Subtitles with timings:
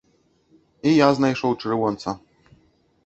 [0.91, 2.09] І я знайшоў чырвонца.